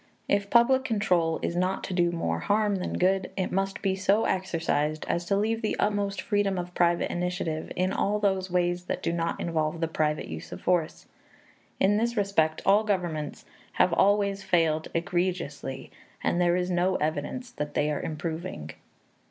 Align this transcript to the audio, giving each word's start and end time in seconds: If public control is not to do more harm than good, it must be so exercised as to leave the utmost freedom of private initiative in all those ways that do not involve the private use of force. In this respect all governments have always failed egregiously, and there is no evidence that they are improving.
If 0.27 0.49
public 0.49 0.83
control 0.83 1.37
is 1.43 1.55
not 1.55 1.83
to 1.83 1.93
do 1.93 2.11
more 2.11 2.39
harm 2.39 2.77
than 2.77 2.97
good, 2.97 3.29
it 3.37 3.51
must 3.51 3.83
be 3.83 3.95
so 3.95 4.25
exercised 4.25 5.05
as 5.07 5.25
to 5.25 5.37
leave 5.37 5.61
the 5.61 5.75
utmost 5.77 6.21
freedom 6.23 6.57
of 6.57 6.73
private 6.73 7.11
initiative 7.11 7.71
in 7.75 7.93
all 7.93 8.17
those 8.17 8.49
ways 8.49 8.85
that 8.85 9.03
do 9.03 9.13
not 9.13 9.39
involve 9.39 9.79
the 9.79 9.87
private 9.87 10.27
use 10.27 10.51
of 10.51 10.59
force. 10.59 11.05
In 11.79 11.97
this 11.97 12.17
respect 12.17 12.63
all 12.65 12.83
governments 12.83 13.45
have 13.73 13.93
always 13.93 14.41
failed 14.41 14.87
egregiously, 14.95 15.91
and 16.23 16.41
there 16.41 16.55
is 16.55 16.71
no 16.71 16.95
evidence 16.95 17.51
that 17.51 17.75
they 17.75 17.91
are 17.91 18.01
improving. 18.01 18.71